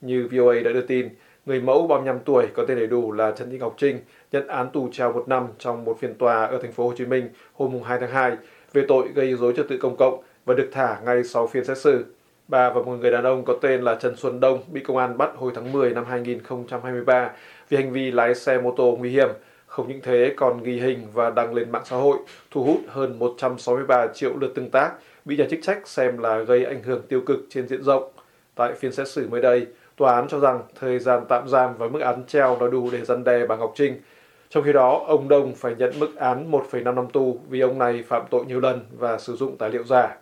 Như 0.00 0.28
VOA 0.32 0.54
đã 0.54 0.72
đưa 0.72 0.86
tin, 0.86 1.08
người 1.48 1.60
mẫu 1.60 1.86
35 1.86 2.18
tuổi 2.24 2.46
có 2.54 2.64
tên 2.68 2.78
đầy 2.78 2.86
đủ 2.86 3.12
là 3.12 3.30
Trần 3.30 3.50
Thị 3.50 3.58
Ngọc 3.58 3.74
Trinh 3.78 4.00
nhận 4.32 4.46
án 4.48 4.70
tù 4.70 4.88
treo 4.92 5.12
một 5.12 5.28
năm 5.28 5.46
trong 5.58 5.84
một 5.84 5.96
phiên 6.00 6.14
tòa 6.14 6.44
ở 6.44 6.58
thành 6.62 6.72
phố 6.72 6.88
Hồ 6.88 6.94
Chí 6.96 7.06
Minh 7.06 7.28
hôm 7.52 7.82
2 7.82 7.98
tháng 8.00 8.10
2 8.10 8.36
về 8.72 8.84
tội 8.88 9.08
gây 9.14 9.34
dối 9.34 9.52
trật 9.56 9.68
tự 9.68 9.78
công 9.78 9.96
cộng 9.96 10.22
và 10.44 10.54
được 10.54 10.68
thả 10.72 11.00
ngay 11.04 11.24
sau 11.24 11.46
phiên 11.46 11.64
xét 11.64 11.78
xử. 11.78 12.04
Bà 12.48 12.70
và 12.72 12.82
một 12.82 12.92
người 12.92 13.10
đàn 13.10 13.24
ông 13.24 13.44
có 13.44 13.58
tên 13.60 13.82
là 13.82 13.94
Trần 13.94 14.16
Xuân 14.16 14.40
Đông 14.40 14.58
bị 14.72 14.80
công 14.80 14.96
an 14.96 15.18
bắt 15.18 15.30
hồi 15.36 15.52
tháng 15.54 15.72
10 15.72 15.90
năm 15.90 16.04
2023 16.04 17.30
vì 17.68 17.76
hành 17.76 17.92
vi 17.92 18.10
lái 18.10 18.34
xe 18.34 18.60
mô 18.60 18.74
tô 18.76 18.96
nguy 18.98 19.10
hiểm. 19.10 19.28
Không 19.66 19.88
những 19.88 20.00
thế 20.02 20.34
còn 20.36 20.62
ghi 20.62 20.80
hình 20.80 21.06
và 21.12 21.30
đăng 21.30 21.54
lên 21.54 21.70
mạng 21.70 21.84
xã 21.84 21.96
hội, 21.96 22.18
thu 22.50 22.64
hút 22.64 22.80
hơn 22.88 23.18
163 23.18 24.06
triệu 24.14 24.36
lượt 24.40 24.52
tương 24.54 24.70
tác, 24.70 24.92
bị 25.24 25.36
nhà 25.36 25.44
chức 25.50 25.58
trách 25.62 25.88
xem 25.88 26.18
là 26.18 26.38
gây 26.38 26.64
ảnh 26.64 26.82
hưởng 26.82 27.02
tiêu 27.08 27.20
cực 27.26 27.38
trên 27.50 27.68
diện 27.68 27.82
rộng. 27.82 28.12
Tại 28.54 28.72
phiên 28.72 28.92
xét 28.92 29.08
xử 29.08 29.28
mới 29.28 29.40
đây, 29.40 29.66
tòa 29.98 30.14
án 30.14 30.28
cho 30.28 30.40
rằng 30.40 30.62
thời 30.80 30.98
gian 30.98 31.24
tạm 31.28 31.48
giam 31.48 31.76
và 31.78 31.88
mức 31.88 32.00
án 32.00 32.22
treo 32.26 32.56
đã 32.60 32.66
đủ 32.66 32.88
để 32.92 33.04
răn 33.04 33.24
đe 33.24 33.46
bà 33.46 33.56
Ngọc 33.56 33.72
Trinh. 33.76 34.00
Trong 34.48 34.64
khi 34.64 34.72
đó, 34.72 35.04
ông 35.06 35.28
Đông 35.28 35.54
phải 35.54 35.74
nhận 35.78 35.92
mức 35.98 36.16
án 36.16 36.50
1,5 36.50 36.94
năm 36.94 37.06
tù 37.12 37.40
vì 37.48 37.60
ông 37.60 37.78
này 37.78 38.04
phạm 38.08 38.22
tội 38.30 38.44
nhiều 38.46 38.60
lần 38.60 38.80
và 38.98 39.18
sử 39.18 39.36
dụng 39.36 39.56
tài 39.56 39.70
liệu 39.70 39.84
giả. 39.84 40.16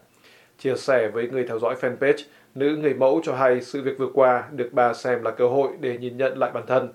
Chia 0.59 0.75
sẻ 0.75 1.09
với 1.09 1.29
người 1.29 1.45
theo 1.49 1.59
dõi 1.59 1.75
fanpage, 1.81 2.23
nữ 2.55 2.77
người 2.77 2.95
mẫu 2.95 3.21
cho 3.25 3.35
hay 3.35 3.61
sự 3.61 3.83
việc 3.83 3.99
vừa 3.99 4.09
qua 4.15 4.45
được 4.53 4.69
bà 4.73 4.95
xem 4.95 5.23
là 5.23 5.31
cơ 5.31 5.49
hội 5.49 5.69
để 5.81 5.99
nhìn 5.99 6.17
nhận 6.17 6.39
lại 6.39 6.51
bản 6.55 6.67
thân. 6.67 6.89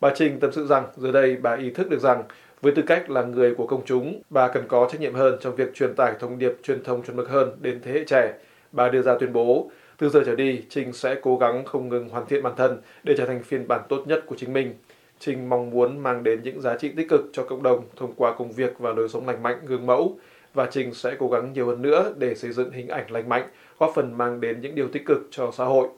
Bà 0.00 0.10
Trinh 0.14 0.40
tâm 0.40 0.52
sự 0.52 0.66
rằng 0.66 0.86
giờ 0.96 1.12
đây 1.12 1.36
bà 1.36 1.54
ý 1.54 1.70
thức 1.70 1.90
được 1.90 2.00
rằng 2.00 2.22
Với 2.62 2.72
tư 2.72 2.82
cách 2.86 3.10
là 3.10 3.22
người 3.22 3.54
của 3.54 3.66
công 3.66 3.82
chúng, 3.84 4.22
bà 4.30 4.48
cần 4.48 4.64
có 4.68 4.88
trách 4.92 5.00
nhiệm 5.00 5.14
hơn 5.14 5.36
trong 5.40 5.54
việc 5.54 5.74
truyền 5.74 5.94
tải 5.94 6.14
thông 6.20 6.38
điệp 6.38 6.52
truyền 6.62 6.84
thông 6.84 7.02
chuẩn 7.02 7.16
mực 7.16 7.28
hơn 7.28 7.56
đến 7.60 7.80
thế 7.82 7.92
hệ 7.92 8.04
trẻ. 8.04 8.34
Bà 8.72 8.88
đưa 8.88 9.02
ra 9.02 9.14
tuyên 9.20 9.32
bố, 9.32 9.70
từ 9.98 10.08
giờ 10.08 10.22
trở 10.26 10.34
đi, 10.34 10.62
Trinh 10.68 10.92
sẽ 10.92 11.16
cố 11.22 11.36
gắng 11.36 11.64
không 11.64 11.88
ngừng 11.88 12.08
hoàn 12.08 12.26
thiện 12.26 12.42
bản 12.42 12.52
thân 12.56 12.80
để 13.04 13.14
trở 13.18 13.26
thành 13.26 13.42
phiên 13.42 13.68
bản 13.68 13.80
tốt 13.88 14.04
nhất 14.06 14.24
của 14.26 14.36
chính 14.38 14.52
mình. 14.52 14.74
Trinh 15.18 15.48
mong 15.48 15.70
muốn 15.70 15.98
mang 15.98 16.22
đến 16.22 16.40
những 16.42 16.60
giá 16.60 16.76
trị 16.76 16.92
tích 16.96 17.06
cực 17.08 17.20
cho 17.32 17.44
cộng 17.44 17.62
đồng 17.62 17.84
thông 17.96 18.12
qua 18.16 18.34
công 18.38 18.52
việc 18.52 18.78
và 18.78 18.92
lối 18.92 19.08
sống 19.08 19.26
lành 19.26 19.42
mạnh 19.42 19.58
gương 19.66 19.86
mẫu 19.86 20.18
và 20.54 20.68
Trinh 20.70 20.94
sẽ 20.94 21.16
cố 21.18 21.28
gắng 21.28 21.52
nhiều 21.52 21.66
hơn 21.66 21.82
nữa 21.82 22.14
để 22.18 22.34
xây 22.34 22.52
dựng 22.52 22.70
hình 22.70 22.88
ảnh 22.88 23.10
lành 23.10 23.28
mạnh, 23.28 23.48
góp 23.78 23.92
phần 23.94 24.18
mang 24.18 24.40
đến 24.40 24.60
những 24.60 24.74
điều 24.74 24.88
tích 24.88 25.06
cực 25.06 25.18
cho 25.30 25.50
xã 25.52 25.64
hội. 25.64 25.88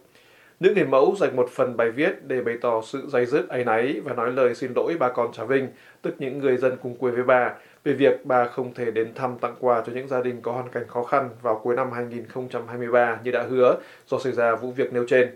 Nữ 0.61 0.73
người 0.75 0.85
mẫu 0.85 1.17
dành 1.19 1.37
một 1.37 1.49
phần 1.51 1.77
bài 1.77 1.91
viết 1.91 2.27
để 2.27 2.41
bày 2.41 2.55
tỏ 2.61 2.83
sự 2.85 3.03
dây 3.09 3.27
dứt 3.27 3.49
áy 3.49 3.65
náy 3.65 4.01
và 4.05 4.15
nói 4.15 4.33
lời 4.33 4.55
xin 4.55 4.73
lỗi 4.77 4.97
bà 5.01 5.09
con 5.09 5.33
Trà 5.33 5.45
Vinh, 5.45 5.69
tức 6.03 6.15
những 6.19 6.39
người 6.39 6.57
dân 6.57 6.77
cùng 6.83 6.97
quê 6.97 7.11
với 7.11 7.23
bà, 7.23 7.55
về 7.85 7.93
việc 7.93 8.27
bà 8.27 8.45
không 8.45 8.75
thể 8.75 8.91
đến 8.91 9.15
thăm 9.15 9.39
tặng 9.41 9.55
quà 9.61 9.83
cho 9.87 9.93
những 9.93 10.09
gia 10.09 10.23
đình 10.23 10.41
có 10.43 10.53
hoàn 10.53 10.69
cảnh 10.69 10.83
khó 10.89 11.03
khăn 11.03 11.29
vào 11.43 11.61
cuối 11.65 11.77
năm 11.77 11.93
2023 11.93 13.19
như 13.25 13.31
đã 13.31 13.43
hứa 13.43 13.77
do 14.07 14.19
xảy 14.19 14.33
ra 14.33 14.55
vụ 14.55 14.71
việc 14.71 14.93
nêu 14.93 15.05
trên. 15.09 15.29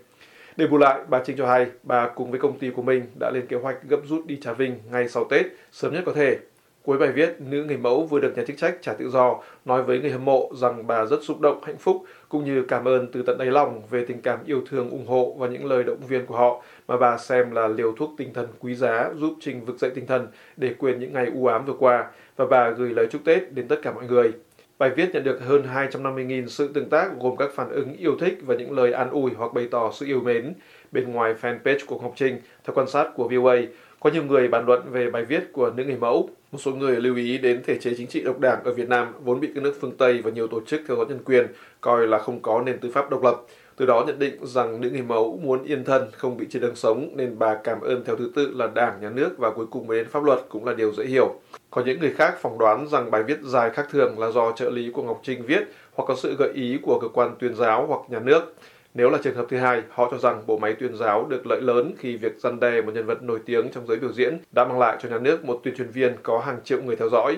Để 0.57 0.67
bù 0.67 0.79
lại, 0.79 1.01
bà 1.09 1.23
Trinh 1.25 1.37
cho 1.37 1.47
hay 1.47 1.67
bà 1.83 2.09
cùng 2.09 2.31
với 2.31 2.41
công 2.41 2.59
ty 2.59 2.71
của 2.71 2.83
mình 2.83 3.03
đã 3.21 3.31
lên 3.35 3.47
kế 3.47 3.57
hoạch 3.57 3.77
gấp 3.89 4.01
rút 4.09 4.27
đi 4.27 4.39
Trà 4.41 4.53
Vinh 4.53 4.79
ngay 4.91 5.09
sau 5.09 5.25
Tết, 5.25 5.47
sớm 5.73 5.95
nhất 5.95 6.03
có 6.07 6.13
thể. 6.13 6.39
Cuối 6.87 6.99
bài 6.99 7.13
viết, 7.13 7.41
nữ 7.41 7.65
người 7.65 7.77
mẫu 7.77 8.07
vừa 8.07 8.21
được 8.21 8.37
nhà 8.37 8.45
chức 8.47 8.57
trách 8.57 8.77
trả 8.83 8.93
tự 8.93 9.11
do, 9.11 9.41
nói 9.65 9.83
với 9.83 10.01
người 10.01 10.11
hâm 10.11 10.25
mộ 10.25 10.51
rằng 10.55 10.87
bà 10.87 11.07
rất 11.07 11.23
xúc 11.23 11.41
động, 11.41 11.61
hạnh 11.63 11.79
phúc, 11.79 12.03
cũng 12.29 12.45
như 12.45 12.65
cảm 12.69 12.89
ơn 12.89 13.13
từ 13.13 13.23
tận 13.23 13.39
đáy 13.39 13.49
lòng 13.49 13.83
về 13.91 14.05
tình 14.09 14.21
cảm 14.23 14.39
yêu 14.47 14.63
thương, 14.71 14.91
ủng 14.91 15.07
hộ 15.07 15.37
và 15.39 15.49
những 15.49 15.65
lời 15.65 15.85
động 15.85 16.07
viên 16.09 16.27
của 16.27 16.37
họ 16.37 16.63
mà 16.89 16.97
bà 16.97 17.19
xem 17.19 17.51
là 17.51 17.69
liều 17.69 17.93
thuốc 17.93 18.11
tinh 18.17 18.33
thần 18.35 18.47
quý 18.59 18.75
giá 18.75 19.11
giúp 19.17 19.35
Trinh 19.41 19.65
vực 19.65 19.79
dậy 19.79 19.91
tinh 19.95 20.07
thần 20.07 20.27
để 20.57 20.75
quên 20.79 21.01
những 21.01 21.13
ngày 21.13 21.27
u 21.35 21.47
ám 21.47 21.65
vừa 21.65 21.75
qua 21.79 22.11
và 22.37 22.47
bà 22.47 22.71
gửi 22.71 22.91
lời 22.91 23.07
chúc 23.11 23.25
Tết 23.25 23.53
đến 23.53 23.69
tất 23.69 23.77
cả 23.83 23.93
mọi 23.93 24.07
người. 24.07 24.33
Bài 24.79 24.91
viết 24.97 25.11
nhận 25.13 25.25
được 25.25 25.41
hơn 25.41 25.63
250.000 25.75 26.47
sự 26.47 26.69
tương 26.69 26.89
tác 26.89 27.21
gồm 27.21 27.37
các 27.37 27.51
phản 27.55 27.71
ứng 27.71 27.93
yêu 27.93 28.17
thích 28.21 28.39
và 28.47 28.55
những 28.55 28.73
lời 28.73 28.93
an 28.93 29.11
ủi 29.11 29.31
hoặc 29.37 29.55
bày 29.55 29.69
tỏ 29.71 29.91
sự 29.93 30.07
yêu 30.07 30.21
mến. 30.21 30.53
Bên 30.93 31.13
ngoài 31.13 31.35
fanpage 31.41 31.79
của 31.87 31.99
Ngọc 31.99 32.13
Trinh, 32.17 32.41
theo 32.65 32.75
quan 32.75 32.89
sát 32.89 33.11
của 33.15 33.29
VOA, 33.29 33.57
có 34.05 34.11
nhiều 34.11 34.25
người 34.25 34.49
bàn 34.49 34.67
luận 34.67 34.83
về 34.91 35.11
bài 35.11 35.25
viết 35.25 35.53
của 35.53 35.71
nữ 35.77 35.85
người 35.85 35.97
mẫu. 35.97 36.29
Một 36.53 36.59
số 36.59 36.73
người 36.73 36.97
lưu 36.97 37.17
ý 37.17 37.39
đến 37.39 37.63
thể 37.67 37.79
chế 37.79 37.95
chính 37.97 38.07
trị 38.07 38.23
độc 38.23 38.41
đảng 38.41 38.65
ở 38.65 38.73
Việt 38.73 38.89
Nam 38.89 39.13
vốn 39.25 39.41
bị 39.41 39.51
các 39.55 39.65
nước 39.65 39.75
phương 39.81 39.97
Tây 39.99 40.21
và 40.25 40.31
nhiều 40.31 40.47
tổ 40.47 40.61
chức 40.67 40.81
theo 40.89 40.97
dõi 40.97 41.07
nhân 41.09 41.19
quyền 41.25 41.47
coi 41.81 42.07
là 42.07 42.19
không 42.19 42.41
có 42.43 42.63
nền 42.67 42.79
tư 42.79 42.91
pháp 42.95 43.11
độc 43.11 43.23
lập. 43.23 43.43
Từ 43.77 43.87
đó 43.87 44.05
nhận 44.07 44.19
định 44.19 44.47
rằng 44.47 44.81
nữ 44.81 44.91
người 44.91 45.03
mẫu 45.03 45.41
muốn 45.43 45.65
yên 45.65 45.85
thân, 45.85 46.11
không 46.13 46.37
bị 46.37 46.47
chia 46.47 46.59
đơn 46.59 46.77
sống 46.77 47.09
nên 47.15 47.39
bà 47.39 47.55
cảm 47.55 47.81
ơn 47.81 48.05
theo 48.05 48.17
thứ 48.17 48.31
tự 48.35 48.53
là 48.55 48.67
đảng, 48.75 49.01
nhà 49.01 49.11
nước 49.11 49.39
và 49.39 49.51
cuối 49.51 49.67
cùng 49.71 49.87
mới 49.87 49.99
đến 49.99 50.09
pháp 50.09 50.25
luật 50.25 50.41
cũng 50.49 50.65
là 50.65 50.75
điều 50.75 50.93
dễ 50.93 51.05
hiểu. 51.05 51.35
Có 51.71 51.83
những 51.87 52.01
người 52.01 52.13
khác 52.13 52.35
phỏng 52.43 52.59
đoán 52.59 52.87
rằng 52.89 53.11
bài 53.11 53.23
viết 53.23 53.39
dài 53.43 53.71
khác 53.71 53.87
thường 53.91 54.19
là 54.19 54.31
do 54.31 54.53
trợ 54.53 54.71
lý 54.71 54.91
của 54.91 55.03
Ngọc 55.03 55.21
Trinh 55.23 55.43
viết 55.47 55.63
hoặc 55.93 56.05
có 56.09 56.17
sự 56.17 56.37
gợi 56.39 56.51
ý 56.55 56.79
của 56.83 56.99
cơ 57.03 57.09
quan 57.09 57.35
tuyên 57.39 57.55
giáo 57.55 57.87
hoặc 57.87 58.01
nhà 58.09 58.21
nước. 58.21 58.55
Nếu 58.97 59.11
là 59.11 59.19
trường 59.23 59.35
hợp 59.35 59.47
thứ 59.49 59.57
hai, 59.57 59.83
họ 59.91 60.09
cho 60.11 60.19
rằng 60.19 60.43
bộ 60.47 60.59
máy 60.59 60.75
tuyên 60.75 60.97
giáo 60.97 61.27
được 61.29 61.47
lợi 61.47 61.61
lớn 61.63 61.93
khi 61.99 62.17
việc 62.17 62.33
răn 62.39 62.61
đe 62.61 62.81
một 62.81 62.93
nhân 62.95 63.07
vật 63.07 63.23
nổi 63.23 63.39
tiếng 63.47 63.69
trong 63.73 63.87
giới 63.87 63.97
biểu 63.97 64.13
diễn 64.13 64.39
đã 64.53 64.65
mang 64.65 64.79
lại 64.79 64.97
cho 65.01 65.09
nhà 65.09 65.19
nước 65.19 65.45
một 65.45 65.61
tuyên 65.65 65.77
truyền 65.77 65.89
viên 65.89 66.13
có 66.23 66.39
hàng 66.39 66.59
triệu 66.65 66.83
người 66.83 66.97
theo 66.97 67.09
dõi. 67.09 67.37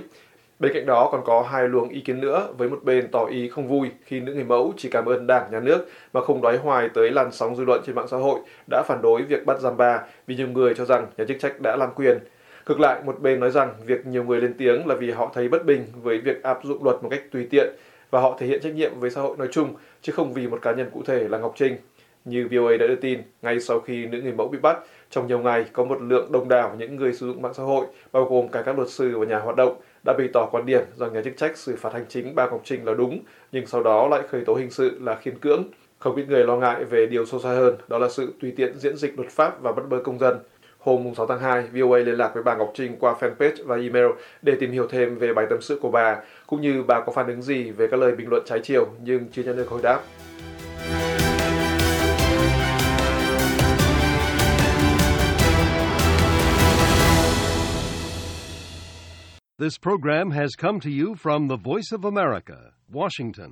Bên 0.58 0.72
cạnh 0.74 0.86
đó 0.86 1.08
còn 1.12 1.20
có 1.24 1.42
hai 1.42 1.68
luồng 1.68 1.88
ý 1.88 2.00
kiến 2.00 2.20
nữa 2.20 2.48
với 2.58 2.68
một 2.68 2.84
bên 2.84 3.08
tỏ 3.12 3.24
ý 3.24 3.48
không 3.48 3.68
vui 3.68 3.90
khi 4.04 4.20
nữ 4.20 4.34
người 4.34 4.44
mẫu 4.44 4.72
chỉ 4.76 4.88
cảm 4.90 5.06
ơn 5.06 5.26
đảng 5.26 5.50
nhà 5.50 5.60
nước 5.60 5.88
mà 6.12 6.20
không 6.20 6.42
đoái 6.42 6.56
hoài 6.56 6.88
tới 6.88 7.10
làn 7.10 7.32
sóng 7.32 7.56
dư 7.56 7.64
luận 7.64 7.82
trên 7.86 7.94
mạng 7.96 8.08
xã 8.08 8.16
hội 8.16 8.40
đã 8.70 8.82
phản 8.86 9.02
đối 9.02 9.22
việc 9.22 9.46
bắt 9.46 9.60
giam 9.60 9.76
bà 9.76 10.00
vì 10.26 10.36
nhiều 10.36 10.48
người 10.48 10.74
cho 10.74 10.84
rằng 10.84 11.06
nhà 11.16 11.24
chức 11.28 11.36
trách 11.40 11.60
đã 11.60 11.76
làm 11.76 11.90
quyền. 11.94 12.18
Ngược 12.66 12.80
lại, 12.80 13.02
một 13.04 13.20
bên 13.20 13.40
nói 13.40 13.50
rằng 13.50 13.74
việc 13.84 14.06
nhiều 14.06 14.24
người 14.24 14.40
lên 14.40 14.54
tiếng 14.58 14.86
là 14.86 14.94
vì 14.94 15.10
họ 15.10 15.30
thấy 15.34 15.48
bất 15.48 15.66
bình 15.66 15.84
với 16.02 16.18
việc 16.18 16.42
áp 16.42 16.58
dụng 16.64 16.84
luật 16.84 17.02
một 17.02 17.08
cách 17.08 17.22
tùy 17.32 17.46
tiện 17.50 17.74
và 18.10 18.20
họ 18.20 18.36
thể 18.38 18.46
hiện 18.46 18.60
trách 18.62 18.74
nhiệm 18.74 19.00
với 19.00 19.10
xã 19.10 19.20
hội 19.20 19.36
nói 19.36 19.48
chung 19.50 19.74
chứ 20.02 20.12
không 20.12 20.32
vì 20.32 20.48
một 20.48 20.58
cá 20.62 20.72
nhân 20.72 20.90
cụ 20.92 21.02
thể 21.06 21.28
là 21.28 21.38
Ngọc 21.38 21.54
Trinh. 21.56 21.76
Như 22.24 22.48
VOA 22.50 22.76
đã 22.76 22.86
đưa 22.86 22.94
tin, 22.94 23.20
ngay 23.42 23.60
sau 23.60 23.80
khi 23.80 24.06
nữ 24.06 24.20
người 24.22 24.32
mẫu 24.32 24.48
bị 24.48 24.58
bắt, 24.58 24.78
trong 25.10 25.26
nhiều 25.26 25.38
ngày 25.38 25.64
có 25.72 25.84
một 25.84 26.02
lượng 26.02 26.32
đông 26.32 26.48
đảo 26.48 26.76
những 26.78 26.96
người 26.96 27.12
sử 27.12 27.26
dụng 27.26 27.42
mạng 27.42 27.54
xã 27.54 27.62
hội, 27.62 27.86
bao 28.12 28.24
gồm 28.24 28.48
cả 28.48 28.62
các 28.62 28.76
luật 28.76 28.90
sư 28.90 29.18
và 29.18 29.26
nhà 29.26 29.38
hoạt 29.38 29.56
động, 29.56 29.80
đã 30.04 30.12
bày 30.18 30.28
tỏ 30.32 30.48
quan 30.52 30.66
điểm 30.66 30.82
rằng 30.96 31.12
nhà 31.12 31.22
chức 31.22 31.36
trách 31.36 31.56
xử 31.56 31.76
phạt 31.76 31.92
hành 31.92 32.04
chính 32.08 32.34
bà 32.34 32.46
Ngọc 32.50 32.60
Trinh 32.64 32.84
là 32.84 32.94
đúng, 32.94 33.18
nhưng 33.52 33.66
sau 33.66 33.82
đó 33.82 34.08
lại 34.08 34.22
khởi 34.28 34.44
tố 34.44 34.54
hình 34.54 34.70
sự 34.70 34.98
là 35.02 35.14
khiên 35.14 35.38
cưỡng. 35.38 35.64
Không 35.98 36.16
ít 36.16 36.24
người 36.28 36.44
lo 36.44 36.56
ngại 36.56 36.84
về 36.84 37.06
điều 37.06 37.26
sâu 37.26 37.40
xa 37.40 37.48
hơn, 37.48 37.76
đó 37.88 37.98
là 37.98 38.08
sự 38.08 38.32
tùy 38.40 38.52
tiện 38.56 38.78
diễn 38.78 38.96
dịch 38.96 39.18
luật 39.18 39.30
pháp 39.30 39.62
và 39.62 39.72
bắt 39.72 39.82
bớ 39.88 40.00
công 40.04 40.18
dân. 40.18 40.38
Hôm 40.86 41.14
6 41.14 41.26
tháng 41.26 41.40
2, 41.40 41.62
VOA 41.62 41.98
liên 41.98 42.14
lạc 42.14 42.30
với 42.34 42.42
bà 42.42 42.56
Ngọc 42.56 42.72
Trinh 42.74 42.96
qua 43.00 43.14
fanpage 43.20 43.66
và 43.66 43.76
email 43.76 44.06
để 44.42 44.56
tìm 44.60 44.70
hiểu 44.72 44.86
thêm 44.90 45.18
về 45.18 45.32
bài 45.32 45.46
tâm 45.50 45.60
sự 45.60 45.78
của 45.82 45.90
bà, 45.90 46.16
cũng 46.46 46.60
như 46.60 46.82
bà 46.82 47.00
có 47.00 47.12
phản 47.12 47.26
ứng 47.26 47.42
gì 47.42 47.70
về 47.70 47.86
các 47.90 48.00
lời 48.00 48.14
bình 48.16 48.28
luận 48.28 48.42
trái 48.46 48.60
chiều 48.62 48.86
nhưng 49.04 49.28
chưa 49.32 49.42
nhận 49.42 49.56
được 49.56 49.68
hồi 49.68 49.80
đáp. 49.82 50.00
This 59.58 59.78
program 59.82 60.30
has 60.30 60.50
come 60.62 60.78
to 60.84 60.90
you 60.90 61.14
from 61.14 61.48
the 61.48 61.56
Voice 61.64 61.90
of 61.90 62.16
America, 62.16 62.56
Washington. 62.92 63.50